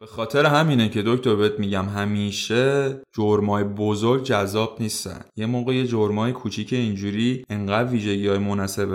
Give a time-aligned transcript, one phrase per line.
[0.00, 5.20] به خاطر همینه که دکتر بهت میگم همیشه جرمای بزرگ جذاب نیستن.
[5.36, 8.38] یه موقع یه جرمای کوچیک اینجوری انقدر ویژگی های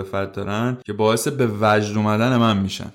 [0.02, 2.92] فرد دارن که باعث به وجد اومدن من میشن.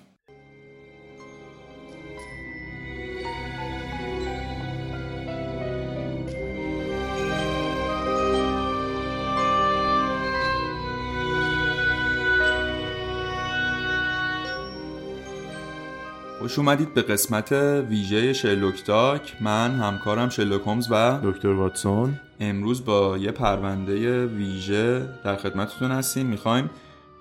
[16.47, 17.51] خوش اومدید به قسمت
[17.89, 22.19] ویژه شرلوک تاک من همکارم شرلوک هومز و دکتر واتسون.
[22.39, 26.25] امروز با یه پرونده ویژه در خدمتتون هستیم.
[26.25, 26.69] می‌خوایم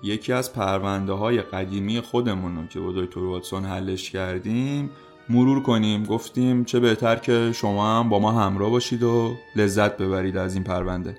[0.03, 4.89] یکی از پرونده های قدیمی خودمون رو که با دکتر واتسون حلش کردیم
[5.29, 6.03] مرور کنیم.
[6.03, 10.63] گفتیم چه بهتر که شما هم با ما همراه باشید و لذت ببرید از این
[10.63, 11.17] پرونده.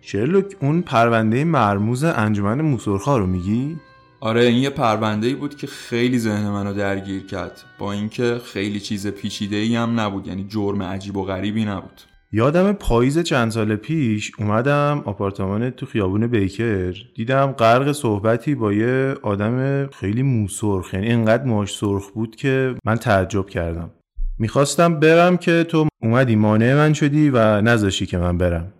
[0.00, 3.76] شرلوک اون پرونده مرموز انجمن موسرخا رو میگی؟
[4.24, 7.62] آره این یه پرونده ای بود که خیلی ذهن منو درگیر کرد.
[7.78, 12.00] با اینکه خیلی چیز پیچیده ای هم نبود یعنی جرم عجیب و غریبی نبود.
[12.32, 16.94] یادم پاییز چند سال پیش اومدم آپارتمان تو خیابون بیکر.
[17.14, 22.96] دیدم غرق صحبتی با یه آدم خیلی موسرخ یعنی اینقدر موش سرخ بود که من
[22.96, 23.90] تعجب کردم.
[24.38, 28.72] می‌خواستم برم که تو اومدی مانع من شدی و نذاشی که من برم.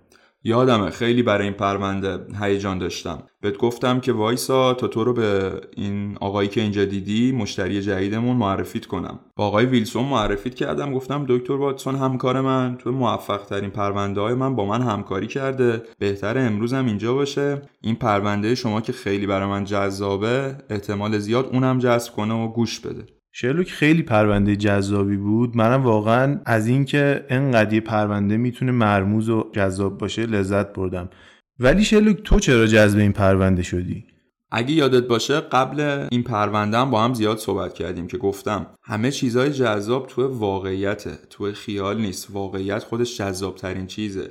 [0.44, 3.22] یادمه خیلی برای این پرونده هیجان داشتم.
[3.40, 8.36] بهت گفتم که وایسا تا تو رو به این آقایی که اینجا دیدی مشتری جدیدمون
[8.36, 9.20] معرفیت کنم.
[9.36, 14.34] با آقای ویلسون معرفیت کردم گفتم دکتر واتسون همکار من تو موفق ترین پرونده های
[14.34, 15.82] من با من همکاری کرده.
[15.98, 17.62] بهتر امروز هم اینجا باشه.
[17.80, 22.80] این پرونده شما که خیلی برای من جذابه احتمال زیاد اونم جذب کنه و گوش
[22.80, 23.06] بده.
[23.34, 25.56] شرلوک خیلی پرونده جذابی بود.
[25.56, 31.10] منم واقعا از اینکه انقدر پرونده می‌تونه مرموز و جذاب باشه لذت بردم.
[31.58, 34.04] ولی شرلوک تو چرا جذب این پرونده شدی؟
[34.50, 39.10] اگه یادت باشه قبل این پرونده هم با هم زیاد صحبت کردیم که گفتم همه
[39.10, 42.28] چیزهای جذاب تو واقعیته تو خیال نیست.
[42.30, 44.30] واقعیت خودش جذاب ترین چیزه.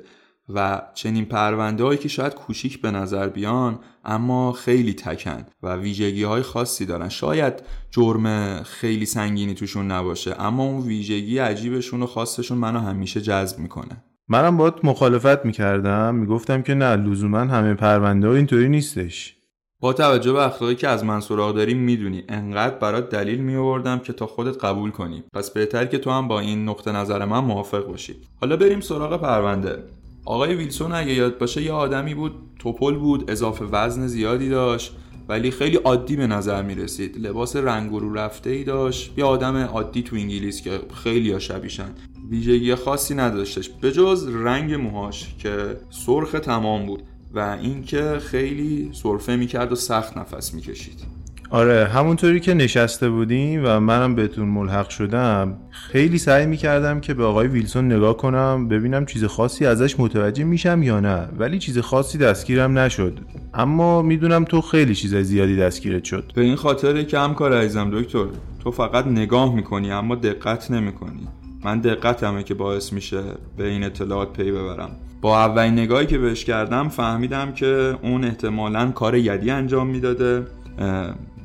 [0.56, 6.24] و چنین پرونده هایی که شاید کوچیک به نظر بیان اما خیلی تکن و ویژگی
[6.24, 7.09] های خاصی دارن.
[7.09, 7.53] شاید
[7.92, 14.03] جرم خیلی سنگینی توشون نباشه اما اون ویژگی عجیبشون و خاصشون منو همیشه جذب می‌کنه.
[14.28, 16.16] منم باید مخالفت می‌کردم.
[16.16, 19.36] می‌گفتم که نه لزوما همه پرونده ها اینطوری نیستش.
[19.80, 24.14] با توجه به اخلاقی که از من سراغ داری می‌دونی انقدر برات دلیل میآوردم که
[24.14, 25.24] تا خودت قبول کنی.
[25.34, 28.16] پس بهتر که تو هم با این نقطه نظر من موافق باشی.
[28.42, 29.84] حالا بریم سراغ پرونده.
[30.26, 34.96] آقای ویلسون اگه یاد باشه یه آدمی بود توپل بود اضافه وزن زیادی داشت
[35.30, 39.14] ولی خیلی عادی به نظر می رسید لباس رنگ رو رفته ای داشت.
[39.18, 41.90] یه آدم عادی تو انگلیس که خیلی ها شبیشن.
[42.30, 43.70] ویژگی خاصی نداشتش.
[43.70, 50.18] به جز رنگ موهاش که سرخ تمام بود و اینکه خیلی سرفه می‌کرد و سخت
[50.18, 51.21] نفس می‌کشید.
[51.51, 57.23] آره همونطوری که نشسته بودیم و منم بهتون ملحق شدم خیلی سعی می‌کردم که به
[57.23, 62.17] آقای ویلسون نگاه کنم ببینم چیز خاصی ازش متوجه میشم یا نه ولی چیز خاصی
[62.17, 63.19] دستگیرم نشد.
[63.53, 66.31] اما می‌دونم تو خیلی چیز زیادی دستگیرت شد.
[66.35, 68.25] به این خاطر که کار عزیزم دکتر
[68.63, 71.28] تو فقط نگاه می‌کنی اما دقت نمی‌کنی.
[71.63, 73.22] من دقتمه که باعث میشه
[73.57, 74.89] به این اطلاعات پی ببرم.
[75.22, 80.44] با اولین نگاهی که بهش کردم فهمیدم که اون احتمالا کار یدی انجام می‌داده.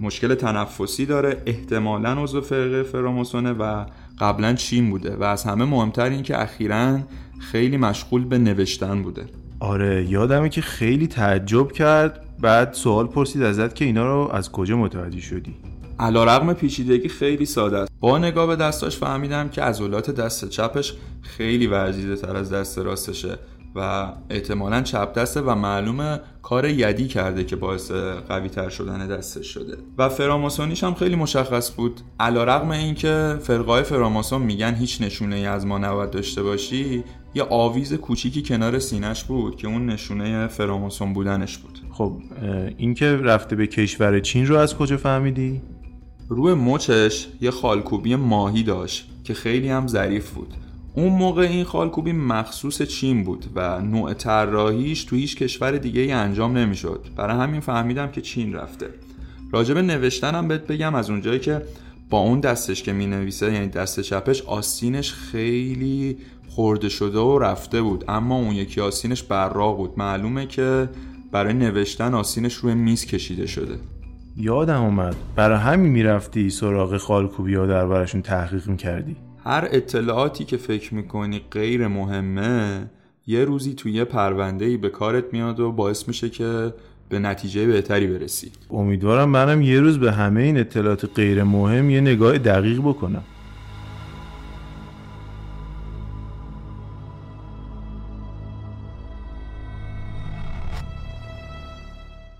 [0.00, 1.42] مشکل تنفسی داره.
[1.46, 3.84] احتمالا عضو فرقه فراموسونه و
[4.18, 6.98] قبلا چین بوده و از همه مهمتر این که اخیرا
[7.38, 9.26] خیلی مشغول به نوشتن بوده.
[9.60, 12.22] آره یادمه که خیلی تعجب کرد.
[12.40, 15.54] بعد سوال پرسید ازت که اینا رو از کجا متوجه شدی؟
[15.98, 17.92] علا رقم پیچیدگی خیلی ساده است.
[18.00, 23.38] با نگاه به دستاش فهمیدم که عضلات دست چپش خیلی ورزیده تر از دست راستشه.
[23.76, 27.90] و احتمالا چپ دسته و معلومه کار یدی کرده که باعث
[28.28, 29.76] قوی تر شدن دستش شده.
[29.98, 32.00] و فراماسونیش هم خیلی مشخص بود.
[32.20, 37.04] علا رقم این که فرقای فراماسون میگن هیچ نشونه ای از ما نباید داشته باشی
[37.34, 41.78] یه آویز کوچیکی کنار سینش بود که اون نشونه فراماسون بودنش بود.
[41.92, 42.16] خب
[42.76, 45.62] این که رفته به کشور چین رو از کجا فهمیدی؟
[46.28, 50.54] روی مچش یه خالکوبی ماهی داشت که خیلی هم ظریف بود.
[50.96, 56.12] اون موقع این خالکوبی مخصوص چین بود و نوع طراحیش تو هیچ کشور دیگه ای
[56.12, 57.06] انجام نمی‌شد.
[57.16, 58.86] برای همین فهمیدم که چین رفته.
[59.52, 61.62] راجب نوشتنم بهت بگم از اونجایی که
[62.10, 67.82] با اون دستش که می نویسه یعنی دست چپش آستینش خیلی خورده شده و رفته
[67.82, 68.04] بود.
[68.08, 69.90] اما اون یکی آستینش براق بود.
[69.96, 70.88] معلومه که
[71.32, 73.78] برای نوشتن آستینش روی میز کشیده شده.
[74.36, 75.16] یادم اومد.
[75.36, 79.16] برای همین می‌رفتی سراغ خالکوبی ها دربارشون تحقیق می‌کردی.
[79.46, 82.90] هر اطلاعاتی که فکر می‌کنی غیر مهمه
[83.26, 86.74] یه روزی توی یه پرونده ای به کارت میاد و باعث میشه که
[87.08, 88.50] به نتیجه بهتری برسی.
[88.70, 93.24] امیدوارم منم یه روز به همه این اطلاعات غیر مهم یه نگاه دقیق بکنم.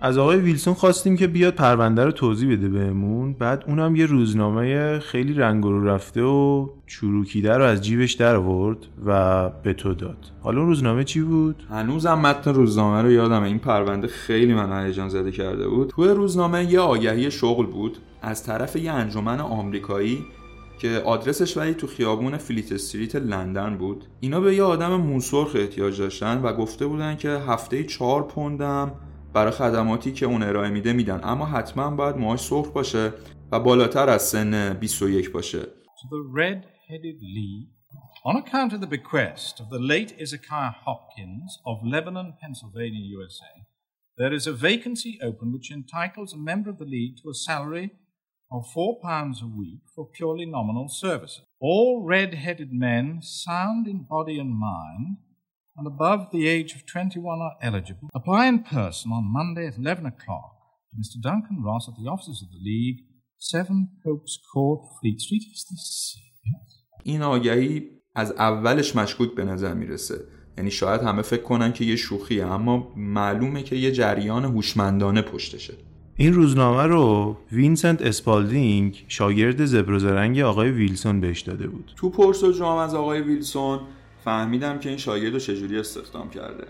[0.00, 3.32] از آقای ویلسون خواستیم که بیاد پرونده رو توضیح بده بهمون.
[3.32, 8.78] بعد اونم یه روزنامه خیلی رنگ رو رفته و چروکیده رو از جیبش در آورد
[9.06, 10.16] و به تو داد.
[10.40, 15.08] حالا اون روزنامه چی بود؟ هنوزم متن روزنامه رو یادمه این پرونده خیلی من هیجان
[15.08, 15.88] زده کرده بود.
[15.88, 17.98] توی روزنامه یه آگهی شغل بود.
[18.22, 20.25] از طرف یه انجمن آمریکایی
[20.78, 24.04] که آدرسش ولی تو خیابون فلیت استریت لندن بود.
[24.20, 28.93] اینا به یه آدم موسرخ احتیاج داشتن و گفته بودن که هفته چهار پوندم
[29.35, 33.13] برای خدماتی که اون ارائه میده میدن اما حتما باید موهاش سرخ باشه
[33.51, 37.69] و بالاتر از سن 21 باشه To the red-headed Lee,
[38.25, 43.53] on account of the bequest of the late Ezekiah Hopkins of Lebanon, Pennsylvania, USA,
[44.18, 47.88] there is a vacancy open which entitles a member of the League to a salary
[48.51, 51.41] of four pounds a week for purely nominal services.
[51.59, 55.18] All red-headed men, sound in body and mind,
[55.78, 58.08] and above the age of 21 are eligible.
[58.14, 60.56] Apply in person on Monday at 11 o'clock
[60.90, 61.20] to Mr.
[61.23, 63.00] Duncan Ross at the offices of the League,
[63.38, 65.44] 7 Pope's Court, Fleet Street.
[65.55, 66.26] Is this serious?
[67.05, 67.82] این آگهی
[68.14, 70.14] از اولش مشکوک به نظر می‌رسه
[70.58, 75.75] یعنی شاید همه فکر کنن که یه شوخیه اما معلومه که یه جریان هوشمندانه پشتشه
[76.17, 82.52] این روزنامه رو وینسنت اسپالدینگ شاگرد زبرزرنگ آقای ویلسون بهش داده بود تو پرس و
[82.52, 83.81] جام از آقای ویلسون
[84.26, 86.64] فهمیدم که این شاگرد رو چجوری استخدام کرده.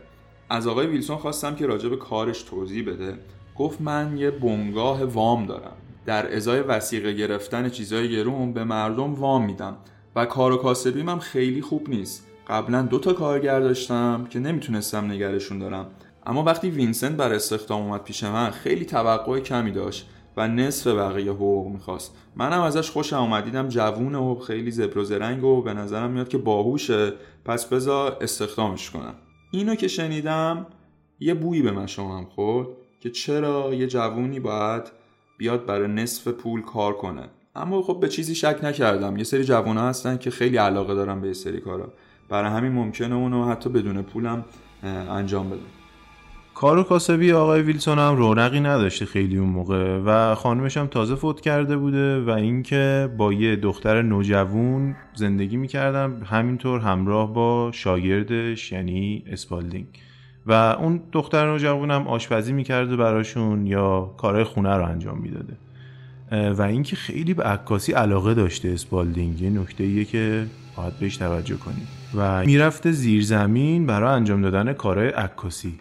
[0.50, 3.18] از آقای ویلسون خواستم که راجع به کارش توضیح بده.
[3.56, 5.76] گفت من یه بنگاه وام دارم.
[6.06, 9.76] در ازای وسیقه گرفتن چیزای گرون به مردم وام میدم
[10.16, 12.26] و کار و کاسبیم هم خیلی خوب نیست.
[12.48, 15.86] قبلا دو تا کارگر داشتم که نمی‌تونستم نگرشون دارم.
[16.26, 20.08] اما وقتی وینسنت بر استخدام اومد پیش من خیلی توقع کمی داشت.
[20.36, 22.16] و نصف بقیه حقوق می‌خواست.
[22.36, 23.44] منم ازش خوشم اومد.
[23.44, 27.12] دیدم جوونه و خیلی زبر و زرنگ و به نظرم میاد که باهوشه.
[27.44, 29.14] پس بذار استخدامش کنم.
[29.50, 30.66] اینو که شنیدم
[31.20, 32.68] یه بویی به من هم خورد
[33.00, 34.82] که چرا یه جوونی باید
[35.38, 37.28] بیاد برای نصف پول کار کنه.
[37.54, 39.16] اما خب به چیزی شک نکردم.
[39.16, 41.92] یه سری جوونا هستن که خیلی علاقه دارن به یه سری کارا.
[42.28, 44.44] برای همین ممکنه اونو حتی بدون پولم
[44.82, 45.75] انجام بده.
[46.56, 51.14] کار و کاسبی آقای ویلسون هم رونقی نداشته خیلی اون موقع و خانمش هم تازه
[51.14, 58.72] فوت کرده بوده و اینکه با یه دختر نوجوون زندگی می‌کرده همینطور همراه با شاگردش
[58.72, 59.86] یعنی اسپالدینگ.
[60.46, 65.56] و اون دختر نوجوون هم آشپزی می‌کرده براشون یا کارهای خونه رو انجام می‌داده.
[66.52, 71.56] و اینکه خیلی به عکاسی علاقه داشته اسپالدینگ یه نکته ایه که باید بهش توجه
[71.56, 71.88] کنیم.
[72.14, 75.74] و می‌رفته زیر زمین برای انجام دادن کارهای عکاسی.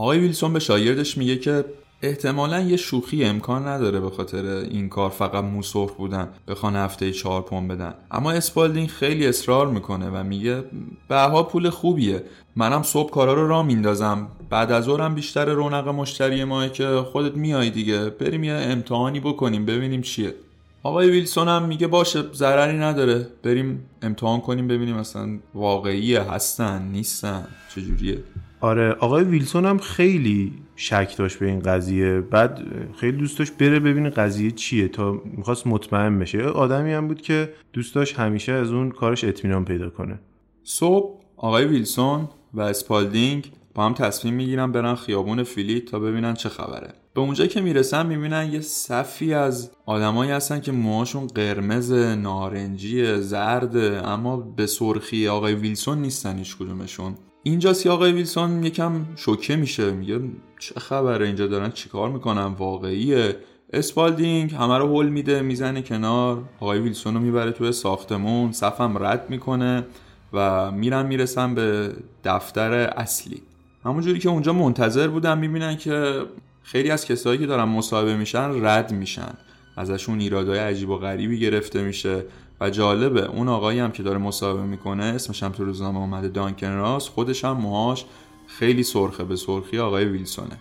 [0.00, 1.64] آقای ویلسون به شاگردش میگه که
[2.02, 7.42] احتمالا یه شوخی امکان نداره به خاطر این کار فقط موسرخ بودن بخوان هفته چهار
[7.42, 7.94] پوند بدن.
[8.10, 10.64] اما اسپالدینگ خیلی اصرار می‌کنه و میگه
[11.08, 12.22] بها پول خوبیه.
[12.56, 14.28] منم صبح کارا رو را میندازم.
[14.50, 18.10] بعد از ظهرم بیشتر رونق مشتری ماه که خودت میای دیگه.
[18.10, 20.34] بریم یه امتحانی بکنیم ببینیم چیه.
[20.82, 23.26] آقای ویلسون هم میگه باشه ضرری نداره.
[23.42, 28.18] بریم امتحان کنیم ببینیم اصلا واقعیه هستن نیستن چجوریه.
[28.60, 32.20] آره آقای ویلسون هم خیلی شک داشت به این قضیه.
[32.20, 32.62] بعد
[32.96, 36.42] خیلی دوست داشت بره ببینه قضیه چیه تا می‌خواست مطمئن بشه.
[36.42, 40.20] آدمی هم بود که دوست داشت همیشه از اون کارش اطمینان پیدا کنه.
[40.64, 46.48] صبح آقای ویلسون و اسپالدینگ با هم تصمیم می‌گیرن برن خیابون فلیت تا ببینن چه
[46.48, 46.94] خبره.
[47.14, 53.76] به اونجا که می‌رسن می‌بینن یه صفی از آدمایی هستن که موهاشون قرمز نارنجی زرد
[54.04, 57.14] اما به سرخی آقای ویلسون نیستن هیچ کدومشون.
[57.42, 59.90] اینجاست که آقای ویلسون یکم شوکه میشه.
[59.90, 60.20] میگه
[60.58, 63.36] چه خبره اینجا دارن چیکار می‌کنن؟ واقعیه.
[63.72, 66.44] اسپالدینگ همه رو هول میده می‌زنه کنار.
[66.60, 68.52] آقای ویلسون رو می‌بره توی ساختمون.
[68.52, 69.86] صفم رد می‌کنه
[70.32, 71.92] و میرن می‌رسن به
[72.24, 73.42] دفتر اصلی.
[73.84, 76.22] همونجوری که اونجا منتظر بودن می‌بینن که
[76.62, 79.34] خیلی از کسایی که دارن مصاحبه میشن رد میشن.
[79.76, 82.24] ازشون ایرادای عجیب و غریبی گرفته میشه.
[82.60, 86.72] و جالبه اون آقایی هم که داره مصاحبه می‌کنه اسمش هم تو روزنامه اومده دانکن
[86.72, 88.04] راس خودش هم موهاش
[88.46, 90.60] خیلی سرخه به سرخی آقای ویلسونه.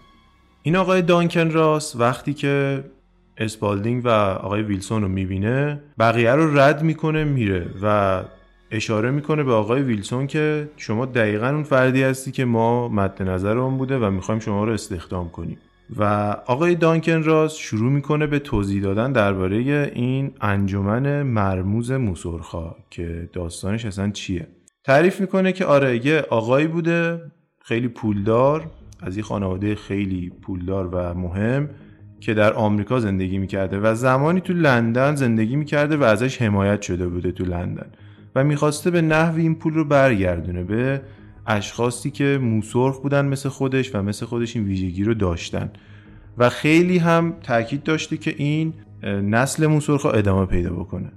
[0.63, 2.83] این آقای دانکن راس وقتی که
[3.37, 8.23] اسپالدینگ و آقای ویلسون رو می‌بینه بقیه رو رد می‌کنه میره و
[8.71, 13.57] اشاره می‌کنه به آقای ویلسون که شما دقیقا اون فردی هستی که ما مد نظر
[13.57, 15.57] اون بوده و می‌خوایم شما رو استخدام کنیم.
[15.97, 16.03] و
[16.45, 23.85] آقای دانکن راس شروع می‌کنه به توضیح دادن درباره این انجمن مرموز موسرخا که داستانش
[23.85, 24.47] اصلا چیه.
[24.83, 27.21] تعریف می‌کنه که آره یه آقایی بوده
[27.61, 31.69] خیلی پولدار از یه خانواده خیلی پولدار و مهم
[32.19, 37.07] که در آمریکا زندگی می‌کرده و زمانی تو لندن زندگی می‌کرده و ازش حمایت شده
[37.07, 37.91] بوده تو لندن
[38.35, 41.01] و می‌خواسته به نحوی این پول رو برگردونه به
[41.49, 45.71] اشخاصی که موسرخ بودن مثل خودش و مثل خودش این ویژگی رو داشتن.
[46.37, 51.11] و خیلی هم تاکید داشته که این نسل موسرخ ادامه پیدا بکنه.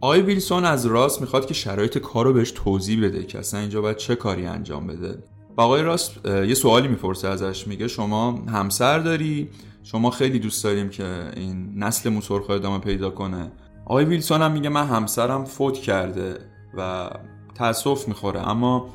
[0.00, 3.80] آقای ویلسون از راست می‌خواد که شرایط کار رو بهش توضیح بده که اصلا اینجا
[3.80, 5.18] باید چه کاری انجام بده.
[5.56, 9.48] و آقای راست یه سوالی می‌پرسه ازش میگه شما همسر داری؟
[9.82, 13.52] شما خیلی دوست داریم که این نسل موسرخ ادامه پیدا کنه.
[13.84, 16.34] آقای ویلسون هم میگه من همسرم فوت کرده
[16.76, 17.10] و
[17.54, 18.88] تاسف می‌خوره اما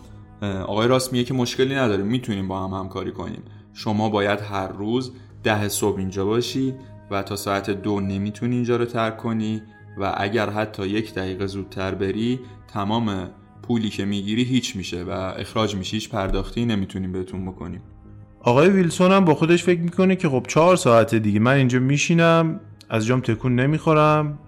[0.43, 3.43] آقای راست میگه که مشکلی نداره می‌تونیم با هم همکاری کنیم.
[3.73, 5.11] شما باید هر روز
[5.43, 6.73] ده صبح اینجا باشی
[7.11, 9.61] و تا ساعت دو نمی‌تونی اینجا رو ترک کنی
[9.99, 13.29] و اگر حتی یک دقیقه زودتر بری تمام
[13.67, 17.81] پولی که می‌گیری هیچ میشه و اخراج میشه هیچ پرداختی نمی‌تونیم بهتون بکنیم.
[18.41, 22.59] آقای ویلسون هم با خودش فکر می‌کنه که خب چهار ساعت دیگه من اینجا میشینم
[22.93, 24.39] از جام تکون نمی‌خورم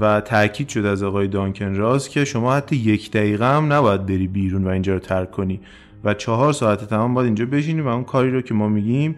[0.00, 4.28] و تاکید شد از آقای دانکن راز که شما حتی یک دقیقه هم نباید بری
[4.28, 5.60] بیرون و اینجا رو ترک کنی
[6.04, 9.16] و چهار ساعت تمام باید اینجا بشینی و اون کاری رو که ما میگیم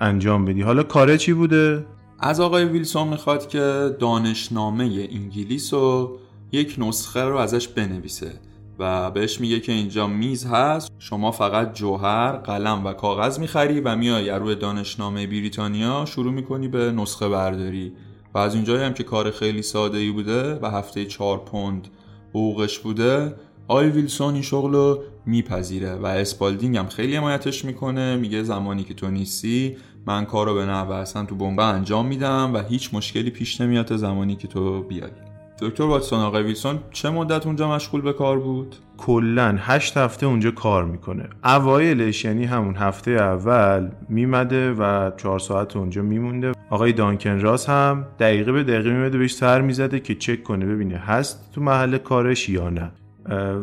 [0.00, 0.62] انجام بدی.
[0.62, 1.86] حالا کاره چی بوده؟
[2.20, 6.16] از آقای ویلسون می‌خواد که دانشنامه انگلیس و
[6.52, 8.32] یک نسخه رو ازش بنویسه
[8.78, 13.96] و بهش میگه که اینجا میز هست شما فقط جوهر قلم و کاغذ می‌خری و
[13.96, 17.92] میای روی دانشنامه بریتانیا شروع می‌کنی به نسخه برداری.
[18.34, 21.88] و از اینجایی هم که کار خیلی ساده ای بوده و هفته چهار پوند
[22.30, 23.34] حقوقش بوده
[23.68, 28.94] آقای ویلسون این شغل رو میپذیره و اسپالدینگ هم خیلی حمایتش می‌کنه میگه زمانی که
[28.94, 33.30] تو نیستی من کار رو به نحوه اصلا تو بمبه انجام میدم و هیچ مشکلی
[33.30, 35.31] پیش نمیاد زمانی که تو بیای.
[35.62, 40.50] دکتر واتسون آقای ویلسون چه مدت اونجا مشغول به کار بود؟ کلا هشت هفته اونجا
[40.50, 41.28] کار می‌کنه.
[41.44, 46.52] اوایلش یعنی همون هفته اول میومده و چهار ساعت اونجا می‌مونده.
[46.70, 50.96] آقای دانکن راس هم دقیقه به دقیقه میومده بهش سر می‌زده که چک کنه ببینه
[50.96, 52.92] هست تو محل کارش یا نه.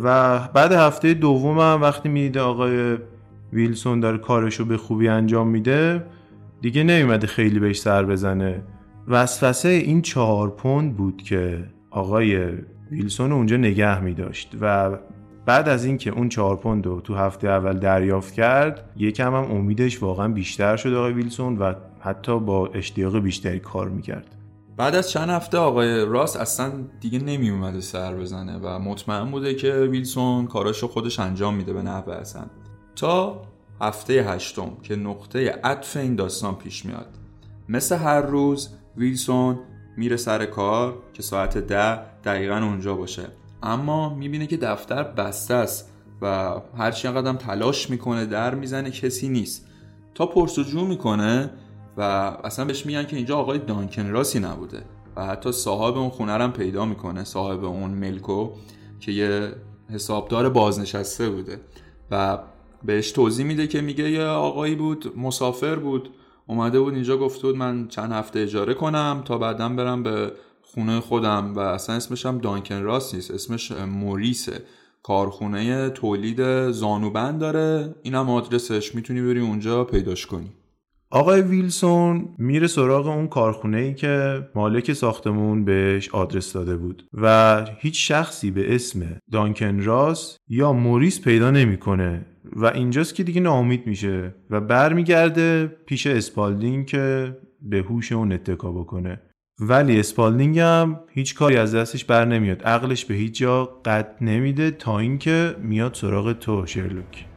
[0.03, 2.97] و بعد هفته دوم وقتی می‌دیده آقای
[3.53, 6.05] ویلسون داره کارشو به خوبی انجام میده
[6.61, 8.63] دیگه نمیمده خیلی بهش سر بزنه.
[9.07, 12.53] وسوسه این چهار پوند بود که آقای
[12.91, 14.97] ویلسون اونجا نگه می داشت و
[15.45, 20.03] بعد از اینکه اون چهار پوند رو تو هفته اول دریافت کرد یکم هم امیدش
[20.03, 24.35] واقعا بیشتر شد آقای ویلسون و حتی با اشتیاق بیشتری کار می‌کرد
[24.77, 29.53] بعد از چند هفته آقای راس اصلا دیگه نمی اومده سر بزنه و مطمئن بوده
[29.53, 32.43] که ویلسون کاراشو خودش انجام میده به نحوه اصلا
[32.95, 33.41] تا
[33.81, 37.07] هفته هشتم که نقطه عطف این داستان پیش میاد.
[37.69, 39.59] مثل هر روز ویلسون
[39.99, 43.23] میره سر کار که ساعت ده دقیقا اونجا باشه.
[43.63, 45.91] اما می‌بینه که دفتر بسته است
[46.21, 49.67] و هرچی قدم تلاش می‌کنه در می‌زنه کسی نیست.
[50.15, 51.51] تا پرسجو می‌کنه
[51.97, 52.01] و
[52.43, 54.81] اصلا بهش میگن که اینجا آقای دانکن راسی نبوده.
[55.15, 58.49] و حتی صاحب اون خونه هم پیدا می‌کنه صاحب اون ملکو
[58.99, 59.51] که یه
[59.93, 61.61] حسابدار بازنشسته بوده.
[62.11, 62.39] و
[62.83, 66.09] بهش توضیح میده که میگه یه آقایی بود مسافر بود.
[66.49, 70.99] اومده بود اینجا گفته بود من چند هفته اجاره کنم تا بعدا برم به خونه
[70.99, 74.61] خودم و اصلا اسمش هم دانکن راست نیست اسمش موریسه.
[75.03, 77.95] کارخونه تولید زانوبند داره.
[78.03, 80.51] اینم آدرسش می‌تونی بری اونجا پیداش کنی.
[81.11, 87.65] آقای ویلسون میره سراغ اون کارخونه ای که مالک ساختمون بهش آدرس داده بود و
[87.79, 89.01] هیچ شخصی به اسم
[89.31, 92.25] دانکن راس یا موریس پیدا نمی‌کنه.
[92.55, 98.71] و اینجاست که دیگه ناامید میشه و برمیگرده پیش اسپالدینگ که به هوش اون اتکا
[98.71, 99.21] بکنه.
[99.59, 102.63] ولی اسپالدینگ هم هیچ کاری از دستش بر نمیاد.
[102.63, 107.28] عقلش به هیچ جا قد نمیده تا اینکه میاد سراغ تو شرلوک.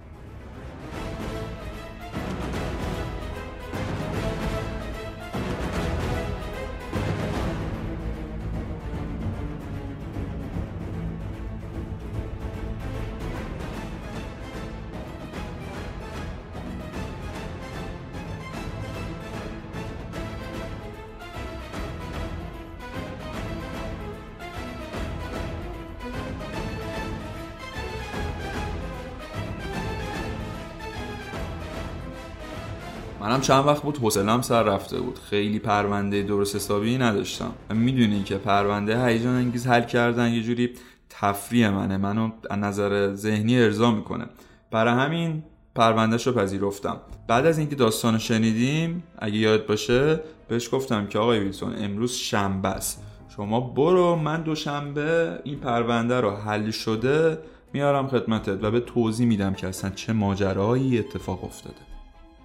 [33.43, 35.19] چند وقت بود حوصلم سر رفته بود.
[35.19, 37.53] خیلی پرونده درست حسابی نداشتم.
[37.75, 40.71] می‌دونی که پرونده هیجان انگیز حل کردن یه جوری
[41.11, 41.97] تفریح منه.
[41.97, 44.27] منو از نظر ذهنی ارضا می‌کنه.
[44.71, 45.43] برای همین
[45.75, 46.97] پروندهش رو پذیرفتم.
[47.29, 52.69] بعد از اینکه داستان شنیدیم اگه یاد باشه بهش گفتم که آقای ویلسون امروز شنبه
[52.69, 53.03] است.
[53.37, 57.39] شما برو من دوشنبه این پرونده رو حل شده
[57.73, 61.92] میارم خدمتت و به توضیح میدم که اصلا چه ماجرایی اتفاق افتاده.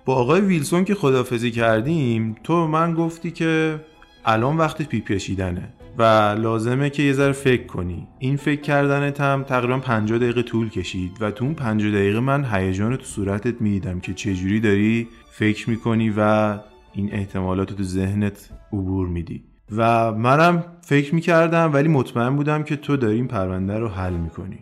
[0.07, 3.79] با آقای ویلسون که خدافزی کردیم تو من گفتی که
[4.25, 6.03] الان وقت پیپیشیدنه و
[6.39, 8.07] لازمه که یه ذره فکر کنی.
[8.19, 12.45] این فکر کردنت هم تقریبا 50 دقیقه طول کشید و تو اون 50 دقیقه من
[12.51, 16.53] هیجان تو صورتت می‌دیدم که چجوری داری فکر می‌کنی و
[16.93, 19.43] این احتمالات تو ذهنت عبور میدی.
[19.75, 24.59] و منم فکر می‌کردم ولی مطمئن بودم که تو داری این پرونده رو حل می‌کنی.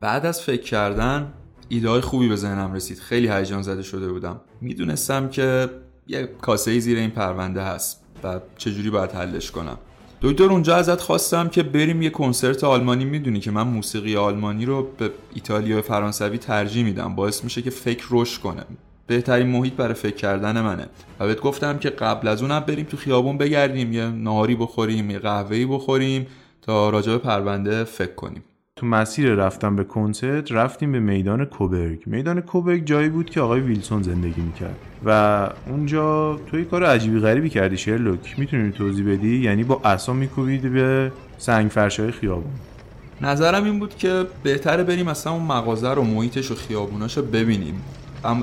[0.00, 1.32] بعد از فکر کردن
[1.68, 2.98] ایده خوبی به ذهنم رسید.
[2.98, 4.40] خیلی هیجان زده شده بودم.
[4.60, 5.70] می‌دونستم که
[6.06, 9.78] یه کاسه ای زیر این پرونده هست و چجوری باید حلش کنم.
[10.22, 14.88] دکتر اونجا ازت خواستم که بریم یه کنسرت آلمانی می‌دونی که من موسیقی آلمانی رو
[14.98, 17.14] به ایتالیا و فرانسوی ترجیح میدم.
[17.14, 18.64] باعث میشه که فکر رشد کنه
[19.06, 20.86] بهترین محیط برای فکر کردن منه.
[21.20, 25.18] و بهت گفتم که قبل از اونم بریم تو خیابون بگردیم یه نهاری بخوریم یه
[25.18, 26.26] قهوه‌ای بخوریم
[26.62, 28.44] تا راجع به پرونده فکر کنیم.
[28.76, 32.02] تو مسیر رفتم به کنسرت رفتیم به میدان کوبرگ.
[32.06, 34.76] میدان کوبرگ جایی بود که آقای ویلسون زندگی می‌کرد.
[35.04, 38.38] و اونجا تو یه کار عجیبی غریبی کردی شرلوک.
[38.38, 42.52] می‌تونی توضیح بدی؟ یعنی با عصا میکوبیدی به سنگ فرشای خیابون.
[43.20, 47.82] نظرم این بود که بهتره بریم اصلا اون مغازه رو محیطش و خیابوناشو ببینیم.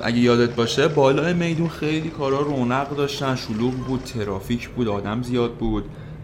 [0.03, 5.53] اگه یادت باشه بالای میدون خیلی کارا رونق داشتن شلوغ بود ترافیک بود آدم زیاد
[5.53, 5.83] بود.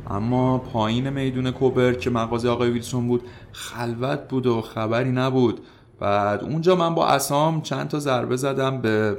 [0.10, 5.60] اما پایین میدون کوبرگ که مغازه آقای ویلسون بود خلوت بود و خبری نبود.
[6.00, 9.18] بعد اونجا من با عصام چند تا ضربه زدم به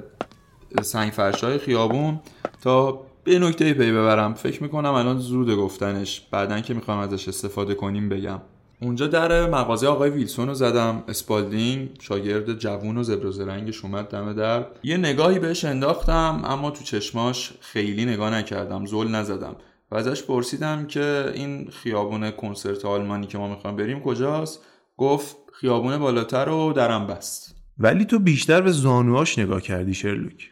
[0.82, 2.20] سنگ فرشای خیابون
[2.62, 4.34] تا به نکته پی ببرم.
[4.34, 6.22] فکر می‌کنم الان زود گفتنش.
[6.30, 8.40] بعدا که می‌خوام ازش استفاده کنیم بگم.
[8.82, 11.02] اونجا در مغازه آقای ویلسون رو زدم.
[11.08, 14.66] اسپالدینگ شاگرد جوون و زبر و زرنگش اومد دم در.
[14.82, 18.86] یه نگاهی بهش انداختم اما تو چشماش خیلی نگاه نکردم.
[18.86, 19.56] زل نزدم.
[19.90, 24.64] و ازش پرسیدم که این خیابون کنسرت آلمانی که ما می‌خوایم بریم کجاست؟
[24.96, 27.54] گفت خیابون بالاتر و درم بست.
[27.78, 30.50] ولی تو بیشتر به زانواش نگاه کردی شرلوک.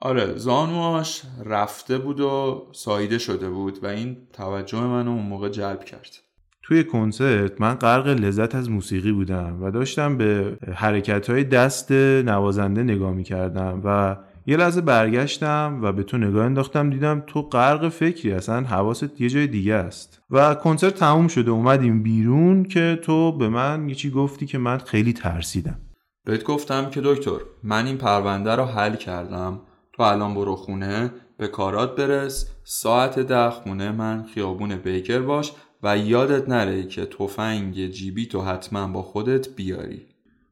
[0.00, 5.84] آره زانواش رفته بود و سایده شده بود و این توجه منو اون موقع جلب
[5.84, 6.16] کرد.
[6.62, 12.82] توی کنسرت من غرق لذت از موسیقی بودم و داشتم به حرکت های دست نوازنده
[12.82, 14.16] نگاه می کردم و
[14.48, 19.28] یه لحظه برگشتم و به تو نگاه انداختم دیدم تو غرق فکری اصلا حواست یه
[19.28, 20.22] جای دیگه است.
[20.30, 24.78] و کنسرت تموم شده اومدیم بیرون که تو به من یه چی گفتی که من
[24.78, 25.78] خیلی ترسیدم.
[26.24, 29.60] بهت گفتم که دکتر من این پرونده رو حل کردم.
[29.92, 35.98] تو الان برو خونه به کارات برس ساعت ده خونه من خیابون بیکر باش و
[35.98, 40.06] یادت نره که تفنگ جیبی تو حتما با خودت بیاری.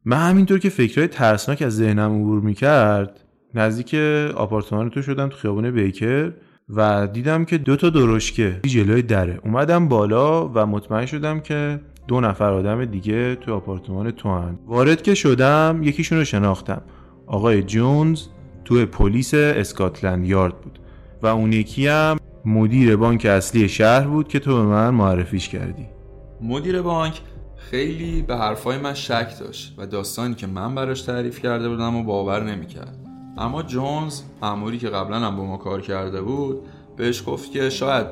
[0.05, 3.26] من همینطور که فکرهای ترسناک از ذهنم عبور می‌کرد
[3.57, 3.95] نزدیک
[4.35, 6.33] آپارتمان تو شدم تو خیابون بیکر
[6.69, 9.40] و دیدم که دو تا درشکه جلوی دره.
[9.45, 14.59] اومدم بالا و مطمئن شدم که دو نفر آدم دیگه تو آپارتمان تو هن.
[14.66, 16.83] وارد که شدم یکیشون رو شناختم.
[17.27, 18.23] آقای جونز
[18.64, 20.79] تو پلیس اسکاتلند یارد بود
[21.23, 25.87] و اون یکی هم مدیر بانک اصلی شهر بود که تو به من معرفیش کردی.
[26.42, 27.21] مدیر بانک
[27.57, 32.03] خیلی به حرفای من شک داشت و داستانی که من براش تعریف کرده بودم و
[32.03, 33.06] باور نمی‌کرد.
[33.38, 36.61] اما جونز اموری که قبلا هم با ما کار کرده بود
[36.96, 38.07] بهش گفت که شاید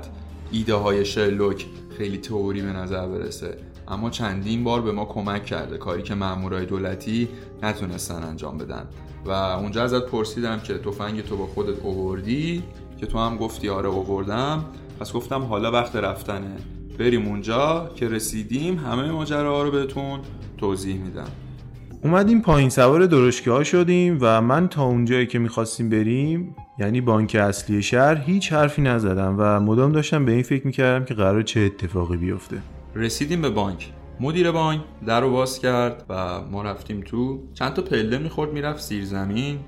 [0.50, 1.66] ایده های شرلوک
[1.98, 3.58] خیلی تئوری به نظر برسه.
[3.88, 5.78] اما چندین بار به ما کمک کرده.
[5.78, 7.28] کاری که مامورای دولتی
[7.62, 8.86] نتونستن انجام بدن.
[9.24, 12.62] و اونجا ازت پرسیدم که تفنگ تو با خودت اووردی؟
[13.00, 14.64] که تو هم گفتی آره اووردم.
[15.00, 16.56] پس گفتم حالا وقت رفتنه.
[16.98, 20.20] بریم اونجا که رسیدیم همه ماجراها رو بهتون
[20.58, 21.30] توضیح میدم.
[22.04, 27.34] اومدیم پایین سوار درشکه ها شدیم و من تا اونجایی که می‌خواستیم بریم یعنی بانک
[27.34, 31.60] اصلی شهر هیچ حرفی نزدم و مدام داشتم به این فکر می‌کردم که قرار چه
[31.60, 32.56] اتفاقی بیفته.
[32.94, 33.92] رسیدیم به بانک.
[34.20, 37.38] مدیر بانک در رو باز کرد و ما رفتیم تو.
[37.54, 39.58] چند تا پله می‌خورد می‌رفت زیر زمین.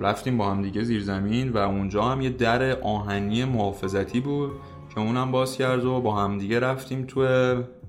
[0.00, 4.50] رفتیم با هم دیگه زیر زمین و اونجا هم یه در آهنی محافظتی بود
[4.94, 7.26] که اونم باز کرد و با هم دیگه رفتیم تو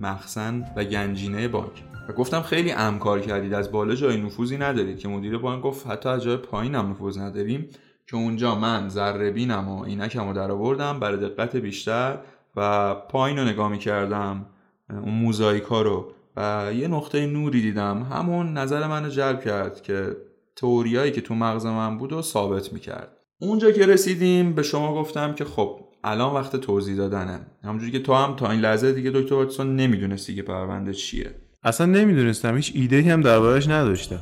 [0.01, 1.83] مخزن و گنجینه بانک.
[2.09, 6.09] و گفتم خیلی امکار کردید از بالا جای نفوذی ندارید که مدیر بانک گفت حتی
[6.09, 7.69] از جای پایین هم نفوذ نداریم
[8.07, 12.17] که اونجا من ذره بینم و اینکم رو در آوردم برای دقت بیشتر
[12.55, 14.45] و پایین رو نگاه می‌کردم
[14.89, 16.11] اون موزاییکا رو.
[16.37, 20.15] و یه نقطه نوری دیدم همون نظر منو جلب کرد که
[20.55, 23.17] تئوریایی که تو مغز من بود و ثابت می‌کرد.
[23.39, 27.39] اونجا که رسیدیم به شما گفتم که خب الان وقت توضیح دادنه.
[27.63, 31.46] همونجوری که تو هم تا این لحظه دیگه دکتر واتسون نمی‌دونستی که پرونده چیه.
[31.67, 34.19] اصلا نمی‌دونستم هیچ ایده هم دربارش نداشتم.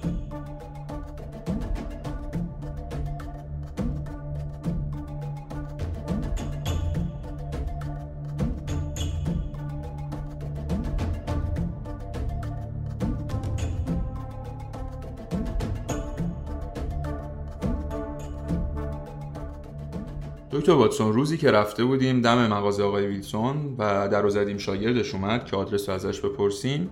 [20.52, 25.16] دکتر واتسون روزی که رفته بودیم دم مغازه آقای ویلسون و در رو زدیم شاگردش
[25.16, 26.90] اومد که آدرس رو ازش بپرسیم.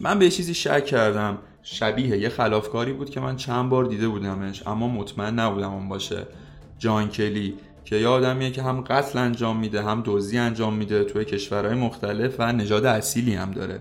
[0.00, 1.38] من به چیزی شک کردم.
[1.62, 6.26] شبیه یه خلافکاری بود که من چند بار دیده بودمش اما مطمئن نبودم اون باشه.
[6.78, 11.24] جان کلی که یه آدمیه که هم قتل انجام میده هم دزدی انجام میده توی
[11.24, 13.80] کشورهای مختلف و نژاد اصیلی هم داره.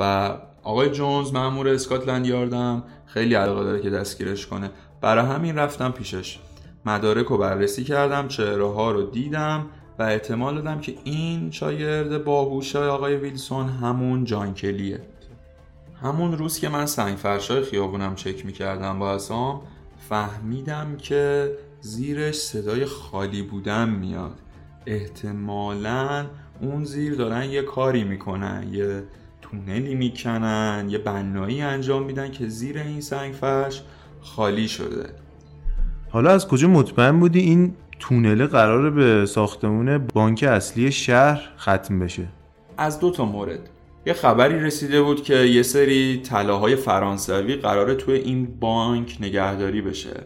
[0.00, 4.70] و آقای جونز مأمور اسکاتلند یاردم خیلی علاقه داره که دستگیرش کنه.
[5.00, 6.38] برای همین رفتم پیشش.
[6.84, 9.66] مدارک رو بررسی کردم چهره ها رو دیدم
[9.98, 15.00] و احتمال دادم که این شاگرد باهوش آقای ویلسون همون جان کلیه.
[16.02, 19.60] همون روز که من سنگ فرشای خیابونم چک می‌کردم با اسام
[20.08, 24.34] فهمیدم که زیرش صدای خالی بودن میاد.
[24.86, 26.26] احتمالا
[26.60, 29.02] اون زیر دارن یه کاری می‌کنن یه
[29.42, 33.82] تونلی می‌کنن یه بنایی انجام میدن که زیر این سنگ فرش
[34.20, 35.10] خالی شده.
[36.10, 42.26] حالا از کجا مطمئن بودی این تونله قراره به ساختمون بانک اصلی شهر ختم بشه؟
[42.78, 43.70] از دو تا مورد.
[44.06, 50.24] یه خبری رسیده بود که یه سری طلاهای فرانسوی قراره توی این بانک نگهداری بشه.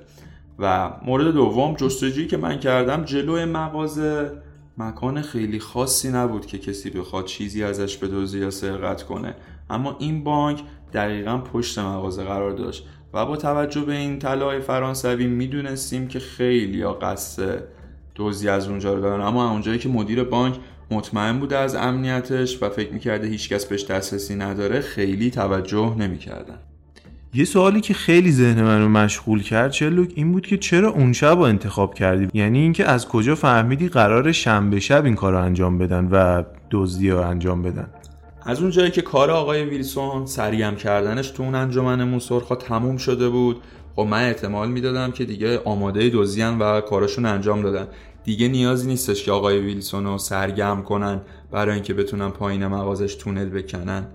[0.58, 4.32] و مورد دوم جستجویی که من کردم جلوی مغازه
[4.78, 9.34] مکان خیلی خاصی نبود که کسی بخواد چیزی ازش بدوزه یا سرقت کنه.
[9.70, 15.26] اما این بانک دقیقا پشت مغازه قرار داشت و با توجه به این طلاهای فرانسوی
[15.26, 17.62] می‌دونستیم که خیلی یا قصد
[18.14, 19.20] دوزی از اونجا رو دارن.
[19.20, 20.54] اما اونجایی که مدیر بانک
[20.90, 26.58] مطمئن بوده از امنیتش و فکر می‌کرده هیچکس بهش دسترسی نداره خیلی توجه نمی‌کردن.
[27.34, 31.26] یه سوالی که خیلی ذهن منو مشغول کرد چلوک این بود که چرا اون شب
[31.26, 35.78] رو انتخاب کردی؟ یعنی اینکه از کجا فهمیدی قرار شنبه شب این کار رو انجام
[35.78, 37.86] بدن و دزدی رو انجام بدن؟
[38.46, 43.28] از اون جایی که کار آقای ویلسون سریم کردنش تو اون انجمن موسرخا تموم شده
[43.28, 43.60] بود
[43.96, 47.86] خب من احتمال می‌دادم که دیگه آماده دزدیان و کارشون انجام دادن.
[48.24, 53.48] دیگه نیازی نیستش که آقای ویلسون رو سرگرم کنن برای اینکه بتونن پایین مغازش تونل
[53.48, 54.06] بکنن.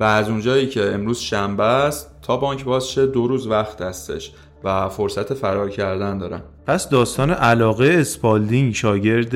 [0.00, 4.32] و از اونجایی که امروز شنبه است تا بانک باز شه دو روز وقت هستش
[4.64, 6.42] و فرصت فرار کردن دارن.
[6.66, 9.34] پس داستان علاقه اسپالدینگ شاگرد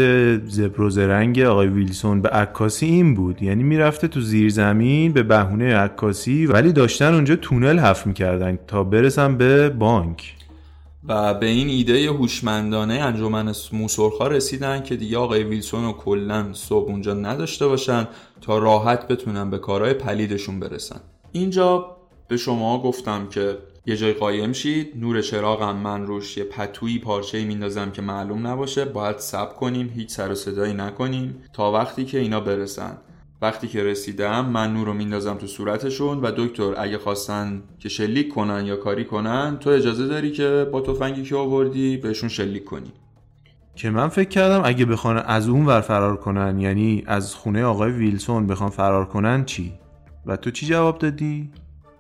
[0.49, 3.43] زبروزرنگ آقای ویلسون به عکاسی این بود.
[3.43, 8.85] یعنی می‌رفته تو زیر زمین به بهونه عکاسی ولی داشتن اونجا تونل حف می‌کردن تا
[8.85, 10.36] برسن به بانک.
[11.09, 16.89] و به این ایده هوشمندانه انجمن موسرخا رسیدن که دیگه آقای ویلسون رو کلا صبح
[16.89, 18.09] اونجا نداشته باشن
[18.41, 21.01] تا راحت بتونن به کارهای پلیدشون برسن.
[21.33, 21.97] اینجا
[22.29, 27.45] به شما گفتم که یه جای قایم شید نور چراغم من روش یه پتویی پارچه
[27.45, 28.85] میندازم که معلوم نباشه.
[28.85, 32.99] باید سب کنیم هیچ سر و صدایی نکنیم تا وقتی که اینا برسن.
[33.43, 38.35] وقتی که رسیدم من نور رو میندازم تو صورتشون و دکتر اگه خواستن که شلیک
[38.35, 42.93] کنن یا کاری کنن تو اجازه داری که با تفنگی که آوردی بهشون شلیک کنی.
[43.75, 47.93] که من فکر کردم اگه بخوان از اون ور فرار کنن یعنی از خونه آقای
[47.93, 49.73] ویلسون بخوان فرار کنن چی؟
[50.27, 51.51] و تو چی جواب دادی؟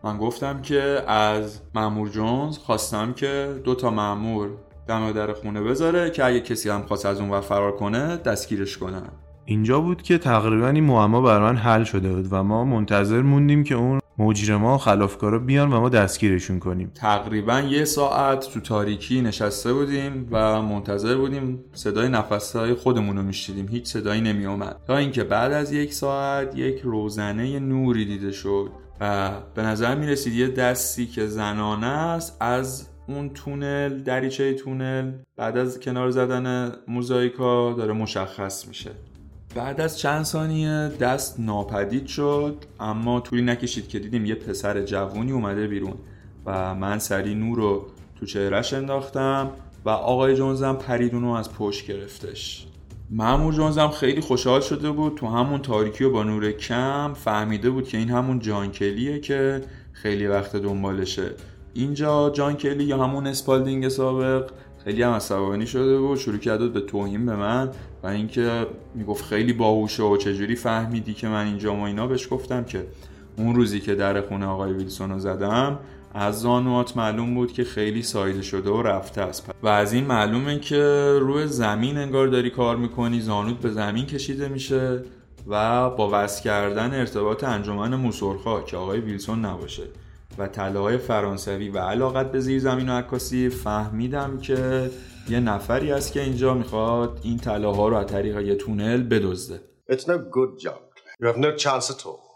[0.04, 4.48] من گفتم که از مامور جونز خواستم که دو تا مامور
[4.88, 8.78] دم در خونه بذاره که اگه کسی هم خواست از اون ور فرار کنه دستگیرش
[8.78, 9.08] کنن.
[9.48, 13.64] اینجا بود که تقریبا این معما بر من حل شده بود و ما منتظر موندیم
[13.64, 16.90] که اون مجرما و خلافکارا بیان و ما دستگیرشون کنیم.
[16.94, 23.68] تقریبا یه ساعت تو تاریکی نشسته بودیم و منتظر بودیم صدای نفسهای خودمون رو میشیدیم
[23.68, 28.70] هیچ صدایی نمی اومد تا اینکه بعد از یک ساعت یک روزنه نوری دیده شد
[29.00, 35.12] و به نظر می رسید یه دستی که زنانه است از اون تونل دریچه تونل
[35.36, 38.90] بعد از کنار زدن موزاییکا داره مشخص میشه.
[39.56, 45.32] بعد از چند ثانیه دست ناپدید شد اما طولی نکشید که دیدیم یه پسر جوونی
[45.32, 45.94] اومده بیرون
[46.46, 47.86] و من سری نور رو
[48.20, 49.50] تو چهرش انداختم
[49.84, 52.66] و آقای جونزم پریدون رو از پشت گرفتش.
[53.10, 57.88] معمور جونزم خیلی خوشحال شده بود تو همون تاریکی و با نور کم فهمیده بود
[57.88, 59.60] که این همون جانکلیه که
[59.92, 61.30] خیلی وقت دنبالشه.
[61.74, 64.50] اینجا جانکلی یا همون اسپالدینگ سابق
[64.86, 67.70] خیلی هم عصبانی شده بود شروع کرد به توهین به من
[68.02, 72.06] و اینکه می‌گفت خیلی باهوشه و چجوری فهمیدی که من اینجا و اینا.
[72.06, 72.86] بهش گفتم که
[73.38, 75.78] اون روزی که در خونه آقای ویلسون رو زدم
[76.14, 79.50] از زانوات معلوم بود که خیلی سایده شده و رفته است.
[79.62, 84.48] و از این معلومه که روی زمین انگار داری کار می‌کنی زانوت به زمین کشیده
[84.48, 85.02] میشه
[85.48, 89.82] و با وصل کردن ارتباط انجمن موسرخا که آقای ویلسون نباشه.
[90.38, 94.90] و طلاهای فرانسوی و علاقت به زیر زمین و عکاسی فهمیدم که
[95.28, 100.06] یه نفری است که اینجا می‌خواد این طلاها رو از طریق یه تونل بدزده It's
[100.06, 100.82] no good, John.
[101.20, 102.26] You have no chance at all.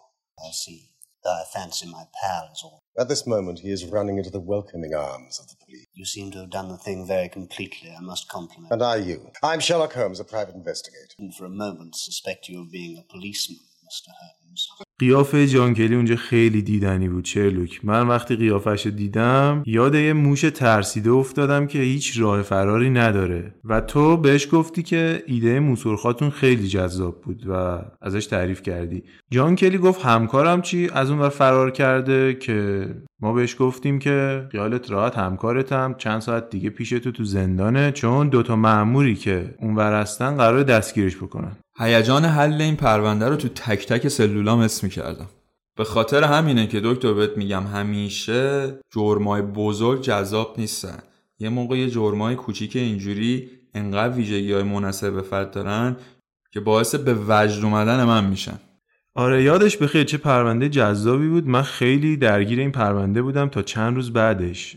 [0.48, 0.80] I see.
[1.22, 4.40] Though I fancy my pal is all At this moment, he is running into the
[4.40, 5.86] welcoming arms of the police.
[5.94, 8.72] You seem to have done the thing very completely, I must compliment.
[8.72, 9.30] And are you?
[9.42, 11.14] I'm Sherlock Holmes, a private investigator.
[11.18, 14.10] And for a moment suspect you of being a policeman, Mr.
[14.20, 14.68] Holmes.
[15.00, 17.80] قیافه جان کلی اونجا خیلی دیدنی بود شرلوک.
[17.82, 23.54] من وقتی قیافش رو دیدم یاد یه موش ترسیده افتادم که هیچ راه فراری نداره.
[23.64, 29.02] و تو بهش گفتی که ایده موسرخاتون خیلی جذاب بود و ازش تعریف کردی.
[29.30, 32.86] جان کلی گفت همکارم چی؟ از اون فرار کرده که
[33.20, 35.94] ما بهش گفتیم که خیالت راحت همکارتم.
[35.98, 41.16] چند ساعت دیگه پیش تو تو زندانه چون دوتا معموری که اونور هستن قرار دستگیرش
[41.16, 41.56] بکنن.
[41.78, 45.29] هیجان حل این پرونده رو تو تک تک سلولام اسم می‌کردم.
[45.76, 51.03] به خاطر همینه که دکتر بهت میگم همیشه جرمای بزرگ جذاب نیستن.
[51.38, 55.96] یه موقع یه جرمای کوچیک اینجوری انقدر ویژگی های مناسب دارن
[56.53, 58.59] که باعث به وجد اومدن من میشن.
[59.20, 61.48] آره یادش بخیر چه پرونده جذابی بود.
[61.48, 64.76] من خیلی درگیر این پرونده بودم تا چند روز بعدش.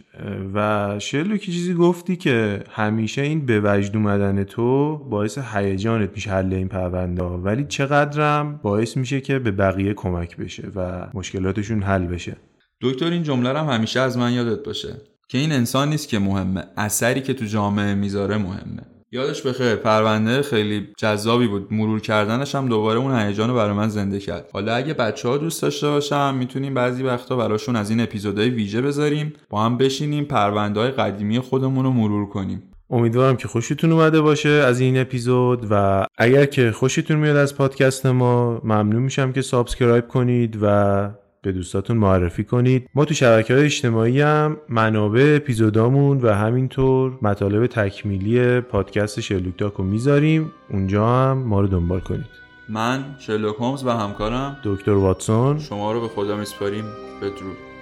[0.53, 6.53] و شلوکی چیزی گفتی که همیشه این به وجد اومدن تو باعث هیجانت میشه حل
[6.53, 7.23] این پرونده.
[7.23, 12.35] ولی چقدرم باعث میشه که به بقیه کمک بشه و مشکلاتشون حل بشه.
[12.81, 16.63] دکتر این جمله هم همیشه از من یادت باشه که این انسان نیست که مهمه.
[16.77, 18.92] اثری که تو جامعه می‌ذاره مهمه.
[19.13, 21.73] یادش بخیر پرونده خیلی جذابی بود.
[21.73, 24.49] مرور کردنش هم دوباره اون هیجان رو برای من زنده کرد.
[24.53, 28.81] حالا اگه بچه ها دوست داشته باشن می‌تونیم بعضی وقتا براشون از این اپیزودهای ویژه
[28.81, 29.33] بذاریم.
[29.49, 32.63] با هم بشینیم پرونده های قدیمی خودمون رو مرور کنیم.
[32.89, 38.05] امیدوارم که خوشتون اومده باشه از این اپیزود و اگر که خوشتون میاد از پادکست
[38.05, 41.09] ما ممنون میشم که subscribe کنید و
[41.43, 42.89] به دوستاتون معرفی کنید.
[42.95, 49.73] ما تو شبکه های اجتماعی هم منابع اپیزودامون و همینطور مطالب تکمیلی پادکست شرلوک تاک
[49.73, 50.51] رو می‌ذاریم.
[50.69, 52.25] اونجا هم ما رو دنبال کنید.
[52.69, 55.59] من شرلوک هومز و همکارم دکتر واتسون.
[55.59, 56.85] شما رو به خدا میسپاریم.
[57.21, 57.72] بدرود.